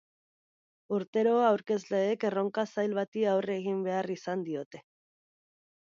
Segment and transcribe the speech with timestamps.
[0.97, 4.87] Urtero, aurkezleek erronka zail bati aurre egin behar izaten diote.